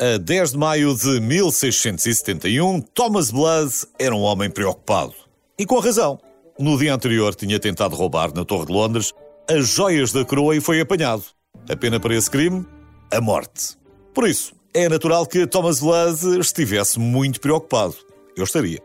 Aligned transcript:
A 0.00 0.16
10 0.16 0.52
de 0.52 0.56
maio 0.58 0.94
de 0.94 1.20
1671, 1.20 2.80
Thomas 2.80 3.32
Blood 3.32 3.72
era 3.98 4.14
um 4.14 4.20
homem 4.20 4.48
preocupado. 4.48 5.12
E 5.58 5.66
com 5.66 5.80
razão. 5.80 6.20
No 6.56 6.78
dia 6.78 6.94
anterior 6.94 7.34
tinha 7.34 7.58
tentado 7.58 7.96
roubar 7.96 8.32
na 8.32 8.44
Torre 8.44 8.66
de 8.66 8.72
Londres 8.72 9.12
as 9.48 9.68
joias 9.68 10.12
da 10.12 10.24
coroa 10.24 10.54
e 10.54 10.60
foi 10.60 10.80
apanhado. 10.80 11.24
A 11.68 11.74
pena 11.74 11.98
para 11.98 12.14
esse 12.14 12.30
crime? 12.30 12.64
A 13.10 13.20
morte. 13.20 13.76
Por 14.14 14.28
isso, 14.28 14.52
é 14.72 14.88
natural 14.88 15.26
que 15.26 15.46
Thomas 15.46 15.80
Blood 15.80 16.38
estivesse 16.38 17.00
muito 17.00 17.40
preocupado. 17.40 17.96
Eu 18.36 18.44
estaria. 18.44 18.78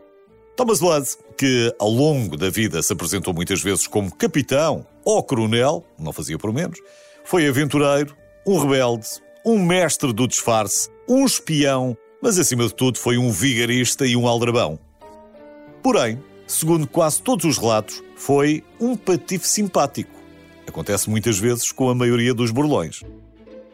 Thomas 0.56 0.80
Blood, 0.80 1.08
que 1.36 1.74
ao 1.78 1.90
longo 1.90 2.36
da 2.36 2.50
vida 2.50 2.82
se 2.82 2.92
apresentou 2.92 3.32
muitas 3.32 3.62
vezes 3.62 3.86
como 3.86 4.14
capitão 4.14 4.86
ou 5.04 5.22
coronel, 5.22 5.84
não 5.98 6.12
fazia 6.12 6.38
por 6.38 6.52
menos, 6.52 6.78
foi 7.24 7.48
aventureiro, 7.48 8.14
um 8.46 8.58
rebelde, 8.58 9.06
um 9.44 9.58
mestre 9.58 10.12
do 10.12 10.28
disfarce, 10.28 10.88
um 11.08 11.24
espião, 11.24 11.96
mas 12.22 12.38
acima 12.38 12.66
de 12.66 12.74
tudo 12.74 12.98
foi 12.98 13.18
um 13.18 13.30
vigarista 13.30 14.06
e 14.06 14.14
um 14.14 14.28
aldrabão. 14.28 14.78
Porém, 15.82 16.22
segundo 16.46 16.86
quase 16.86 17.22
todos 17.22 17.44
os 17.44 17.58
relatos, 17.58 18.02
foi 18.14 18.62
um 18.78 18.96
patife 18.96 19.48
simpático. 19.48 20.10
Acontece 20.66 21.10
muitas 21.10 21.38
vezes 21.38 21.72
com 21.72 21.88
a 21.88 21.94
maioria 21.94 22.34
dos 22.34 22.50
burlões. 22.50 23.02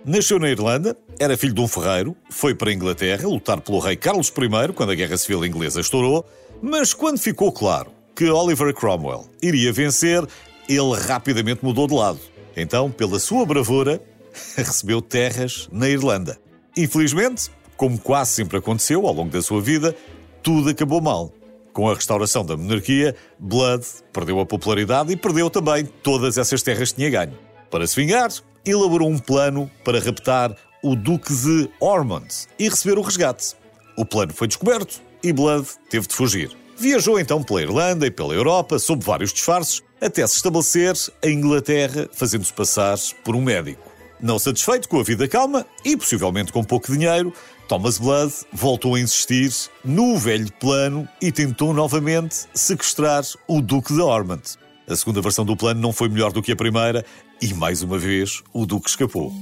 Nasceu 0.05 0.39
na 0.39 0.49
Irlanda, 0.49 0.97
era 1.19 1.37
filho 1.37 1.53
de 1.53 1.61
um 1.61 1.69
ferreiro, 1.69 2.17
foi 2.31 2.55
para 2.55 2.71
a 2.71 2.73
Inglaterra 2.73 3.29
lutar 3.29 3.61
pelo 3.61 3.81
rei 3.81 3.97
Carlos 3.97 4.29
I 4.29 4.73
quando 4.73 4.93
a 4.93 4.95
Guerra 4.95 5.17
Civil 5.19 5.45
Inglesa 5.45 5.81
estourou, 5.81 6.25
mas 6.63 6.95
quando 6.95 7.19
ficou 7.19 7.53
claro 7.53 7.91
que 8.15 8.31
Oliver 8.31 8.73
Cromwell 8.75 9.27
iria 9.43 9.73
vencer, 9.73 10.27
ele 10.69 10.97
rapidamente 10.97 11.65
mudou 11.65 11.87
de 11.87 11.95
lado. 11.95 12.21
Então, 12.57 12.91
pela 12.91 13.19
sua 13.19 13.45
bravura, 13.45 14.01
recebeu 14.57 15.01
terras 15.01 15.69
na 15.73 15.89
Irlanda. 15.89 16.39
Infelizmente, 16.77 17.51
como 17.77 17.99
quase 17.99 18.33
sempre 18.33 18.59
aconteceu 18.59 19.07
ao 19.07 19.15
longo 19.15 19.31
da 19.31 19.43
sua 19.43 19.61
vida, 19.61 19.95
tudo 20.43 20.71
acabou 20.71 21.01
mal. 21.01 21.33
Com 21.73 21.89
a 21.89 21.95
restauração 21.95 22.45
da 22.45 22.57
monarquia, 22.57 23.15
Blood 23.39 23.87
perdeu 24.13 24.41
a 24.41 24.47
popularidade 24.47 25.13
e 25.13 25.17
perdeu 25.17 25.49
também 25.49 25.85
todas 25.85 26.37
essas 26.37 26.63
terras 26.63 26.91
que 26.91 26.97
tinha 26.97 27.11
ganho. 27.11 27.39
Para 27.71 27.87
se 27.87 27.97
vingar, 27.97 28.31
elaborou 28.65 29.09
um 29.09 29.19
plano 29.19 29.71
para 29.85 30.01
raptar 30.01 30.55
o 30.83 30.97
Duque 30.97 31.33
de 31.33 31.71
Ormond 31.81 32.27
e 32.59 32.69
receber 32.69 32.99
o 32.99 33.03
resgate. 33.03 33.55
O 33.97 34.05
plano 34.05 34.33
foi 34.33 34.49
descoberto 34.49 35.01
e 35.23 35.33
Blood 35.33 35.67
teve 35.89 36.07
de 36.07 36.15
fugir. 36.15 36.51
Viajou 36.77 37.21
então 37.21 37.43
pela 37.43 37.63
Irlanda 37.63 38.07
e 38.07 38.11
pela 38.11 38.35
Europa, 38.35 38.79
sob 38.79 39.05
vários 39.05 39.33
disfarces, 39.33 39.83
até 40.01 40.27
se 40.27 40.37
estabelecer 40.37 40.95
em 41.23 41.39
Inglaterra, 41.39 42.09
fazendo-se 42.13 42.53
passar 42.53 42.99
por 43.25 43.37
um 43.37 43.43
médico. 43.43 43.91
Não 44.21 44.39
satisfeito 44.39 44.89
com 44.89 45.01
a 45.01 45.03
vida 45.03 45.27
calma 45.27 45.67
e 45.85 45.97
possivelmente 45.97 46.53
com 46.53 46.63
pouco 46.63 46.93
dinheiro, 46.93 47.33
Thomas 47.69 47.99
Blood 47.99 48.35
voltou 48.53 48.97
a 48.97 49.01
insistir 49.01 49.51
no 49.85 50.19
velho 50.19 50.53
plano 50.55 51.09
e 51.23 51.31
tentou 51.31 51.73
novamente 51.73 52.47
sequestrar 52.53 53.25
o 53.47 53.63
Duque 53.63 53.95
de 53.95 54.01
Ormond. 54.01 54.43
A 54.89 54.97
segunda 54.97 55.21
versão 55.21 55.45
do 55.45 55.57
plano 55.57 55.81
não 55.81 55.93
foi 55.93 56.09
melhor 56.09 56.33
do 56.33 56.43
que 56.43 56.53
a 56.53 56.57
primeira 56.57 57.05
e, 57.41 57.55
mais 57.55 57.81
uma 57.81 57.97
vez, 57.97 58.43
o 58.53 58.67
Duque 58.67 58.91
escapou. 58.91 59.33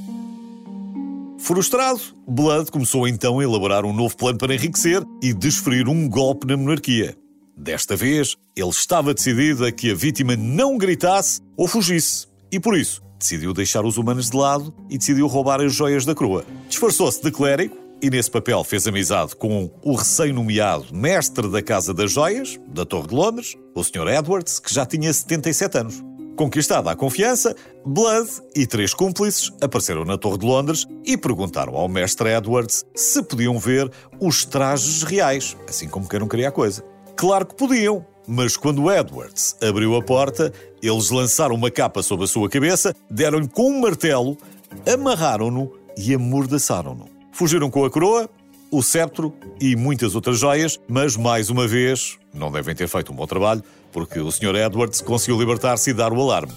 Frustrado, 1.38 2.00
Blood 2.26 2.70
começou 2.70 3.08
então 3.08 3.38
a 3.38 3.44
elaborar 3.44 3.84
um 3.84 3.92
novo 3.92 4.16
plano 4.16 4.36
para 4.36 4.54
enriquecer 4.54 5.02
e 5.22 5.32
desferir 5.32 5.88
um 5.88 6.08
golpe 6.08 6.46
na 6.46 6.56
monarquia. 6.56 7.16
Desta 7.58 7.96
vez, 7.96 8.36
ele 8.54 8.68
estava 8.68 9.12
decidido 9.12 9.66
a 9.66 9.72
que 9.72 9.90
a 9.90 9.94
vítima 9.94 10.36
não 10.36 10.78
gritasse 10.78 11.40
ou 11.56 11.66
fugisse. 11.66 12.28
E 12.52 12.60
por 12.60 12.78
isso, 12.78 13.02
decidiu 13.18 13.52
deixar 13.52 13.84
os 13.84 13.98
humanos 13.98 14.30
de 14.30 14.36
lado 14.36 14.72
e 14.88 14.96
decidiu 14.96 15.26
roubar 15.26 15.60
as 15.60 15.74
joias 15.74 16.04
da 16.04 16.14
coroa. 16.14 16.44
Disfarçou-se 16.68 17.20
de 17.20 17.32
clérigo 17.32 17.76
e 18.00 18.08
nesse 18.08 18.30
papel 18.30 18.62
fez 18.62 18.86
amizade 18.86 19.34
com 19.34 19.72
o 19.82 19.96
recém-nomeado 19.96 20.94
mestre 20.94 21.48
da 21.50 21.60
Casa 21.60 21.92
das 21.92 22.12
Joias, 22.12 22.60
da 22.68 22.86
Torre 22.86 23.08
de 23.08 23.14
Londres, 23.16 23.56
o 23.74 23.82
Sr. 23.82 24.06
Edwards, 24.06 24.60
que 24.60 24.72
já 24.72 24.86
tinha 24.86 25.12
77 25.12 25.78
anos. 25.78 26.04
Conquistada 26.36 26.92
a 26.92 26.94
confiança, 26.94 27.56
Blood 27.84 28.30
e 28.54 28.68
três 28.68 28.94
cúmplices 28.94 29.52
apareceram 29.60 30.04
na 30.04 30.16
Torre 30.16 30.38
de 30.38 30.46
Londres 30.46 30.86
e 31.04 31.16
perguntaram 31.16 31.74
ao 31.74 31.88
mestre 31.88 32.32
Edwards 32.32 32.84
se 32.94 33.20
podiam 33.24 33.58
ver 33.58 33.90
os 34.20 34.44
trajes 34.44 35.02
reais, 35.02 35.56
assim 35.68 35.88
como 35.88 36.06
queria 36.06 36.48
a 36.48 36.52
coisa. 36.52 36.84
Claro 37.18 37.46
que 37.46 37.56
podiam, 37.56 38.06
mas 38.28 38.56
quando 38.56 38.92
Edwards 38.92 39.56
abriu 39.60 39.96
a 39.96 40.00
porta, 40.00 40.52
eles 40.80 41.10
lançaram 41.10 41.56
uma 41.56 41.68
capa 41.68 42.00
sobre 42.00 42.26
a 42.26 42.28
sua 42.28 42.48
cabeça, 42.48 42.94
deram-lhe 43.10 43.48
com 43.48 43.72
um 43.72 43.80
martelo, 43.80 44.38
amarraram-no 44.86 45.68
e 45.96 46.14
amordaçaram-no. 46.14 47.08
Fugiram 47.32 47.68
com 47.70 47.84
a 47.84 47.90
coroa, 47.90 48.30
o 48.70 48.84
cetro 48.84 49.34
e 49.60 49.74
muitas 49.74 50.14
outras 50.14 50.38
joias, 50.38 50.78
mas 50.86 51.16
mais 51.16 51.50
uma 51.50 51.66
vez 51.66 52.16
não 52.32 52.52
devem 52.52 52.72
ter 52.72 52.86
feito 52.86 53.10
um 53.10 53.16
bom 53.16 53.26
trabalho, 53.26 53.64
porque 53.90 54.20
o 54.20 54.30
Sr. 54.30 54.54
Edwards 54.54 55.00
conseguiu 55.00 55.40
libertar-se 55.40 55.90
e 55.90 55.94
dar 55.94 56.12
o 56.12 56.20
alarme. 56.22 56.52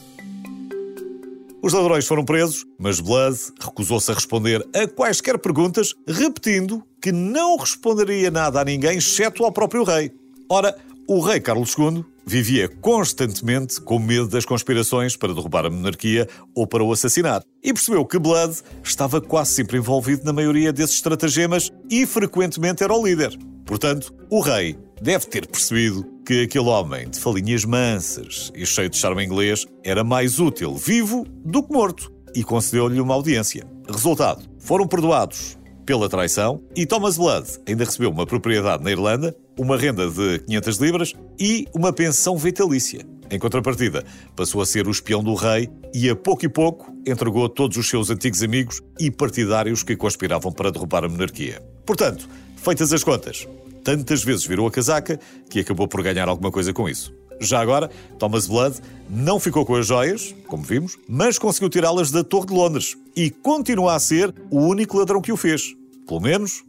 Os 1.60 1.74
ladrões 1.74 2.06
foram 2.06 2.24
presos, 2.24 2.68
mas 2.78 3.00
Blood 3.00 3.36
recusou-se 3.60 4.12
a 4.12 4.14
responder 4.14 4.64
a 4.76 4.88
quaisquer 4.88 5.40
perguntas, 5.40 5.96
repetindo 6.08 6.84
que 7.02 7.12
não 7.12 7.58
responderia 7.58 8.30
nada 8.30 8.62
a 8.62 8.66
ninguém, 8.66 9.00
exceto 9.00 9.44
ao 9.44 9.52
próprio 9.52 9.84
rei. 9.84 10.21
Ora, 10.54 10.76
o 11.08 11.22
rei 11.22 11.40
Carlos 11.40 11.74
II 11.78 12.04
vivia 12.26 12.68
constantemente 12.68 13.80
com 13.80 13.98
medo 13.98 14.28
das 14.28 14.44
conspirações 14.44 15.16
para 15.16 15.34
derrubar 15.34 15.66
a 15.66 15.70
monarquia 15.70 16.28
ou 16.54 16.68
para 16.68 16.84
o 16.84 16.92
assassinar. 16.92 17.42
E 17.64 17.72
percebeu 17.72 18.06
que 18.06 18.20
Blood 18.20 18.58
estava 18.84 19.22
quase 19.22 19.54
sempre 19.54 19.78
envolvido 19.78 20.26
na 20.26 20.34
maioria 20.34 20.74
desses 20.74 20.98
estratagemas 20.98 21.72
e 21.90 22.06
frequentemente 22.06 22.84
era 22.84 22.94
o 22.94 23.02
líder. 23.02 23.34
Portanto, 23.66 24.14
o 24.30 24.42
rei 24.42 24.78
deve 25.02 25.26
ter 25.28 25.48
percebido 25.48 26.06
que 26.28 26.42
aquele 26.42 26.68
homem 26.68 27.10
de 27.10 27.18
falinhas 27.18 27.64
mansas 27.64 28.52
e 28.54 28.66
cheio 28.66 28.90
de 28.90 28.98
charme 28.98 29.24
inglês 29.24 29.66
era 29.86 30.04
mais 30.04 30.38
útil 30.38 30.76
vivo 30.76 31.26
do 31.46 31.64
que 31.64 31.72
morto 31.72 32.12
e 32.36 32.44
concedeu-lhe 32.44 33.00
uma 33.00 33.14
audiência. 33.14 33.66
Resultado: 33.90 34.44
foram 34.60 34.86
perdoados 34.86 35.58
pela 35.86 36.10
traição 36.10 36.62
e 36.76 36.86
Thomas 36.86 37.18
Blood 37.18 37.48
ainda 37.66 37.86
recebeu 37.86 38.10
uma 38.10 38.26
propriedade 38.26 38.84
na 38.84 38.92
Irlanda, 38.92 39.36
uma 39.58 39.78
renda 39.78 40.10
de 40.10 40.40
500 40.40 40.78
libras 40.78 41.14
e 41.40 41.66
uma 41.74 41.94
pensão 41.94 42.38
vitalícia. 42.38 43.06
Em 43.32 43.40
contrapartida, 43.40 44.04
passou 44.36 44.62
a 44.62 44.66
ser 44.66 44.88
o 44.88 44.92
espião 44.92 45.24
do 45.24 45.34
rei 45.36 45.70
e, 45.94 46.10
a 46.10 46.16
pouco 46.16 46.44
e 46.44 46.50
pouco, 46.50 46.94
entregou 47.08 47.48
todos 47.48 47.78
os 47.78 47.88
seus 47.88 48.10
antigos 48.10 48.44
amigos 48.44 48.82
e 49.00 49.10
partidários 49.10 49.84
que 49.84 49.96
conspiravam 49.96 50.52
para 50.52 50.70
derrubar 50.70 51.06
a 51.06 51.10
monarquia. 51.10 51.62
Portanto, 51.86 52.28
feitas 52.58 52.92
as 52.92 53.06
contas, 53.06 53.48
tantas 53.86 54.22
vezes 54.22 54.46
virou 54.46 54.68
a 54.68 54.72
casaca 54.72 55.18
que 55.50 55.62
acabou 55.62 55.88
por 55.88 56.04
ganhar 56.04 56.28
alguma 56.28 56.52
coisa 56.52 56.74
com 56.74 56.90
isso. 56.90 57.14
Já 57.40 57.60
agora, 57.62 57.90
Thomas 58.20 58.46
Blood 58.48 58.80
não 59.10 59.40
ficou 59.40 59.66
com 59.66 59.76
as 59.76 59.88
joias, 59.88 60.36
como 60.48 60.62
vimos, 60.62 60.98
mas 61.08 61.40
conseguiu 61.40 61.70
tirá-las 61.70 62.12
da 62.12 62.24
Torre 62.24 62.48
de 62.48 62.54
Londres 62.54 62.98
e 63.16 63.32
continua 63.32 63.96
a 63.96 64.00
ser 64.00 64.34
o 64.52 64.60
único 64.60 64.98
ladrão 64.98 65.22
que 65.22 65.32
o 65.32 65.38
fez. 65.38 65.74
Pelo 66.06 66.20
menos, 66.20 66.64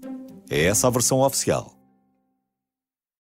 é 0.49 0.65
essa 0.65 0.87
a 0.87 0.91
versão 0.91 1.21
oficial. 1.21 1.82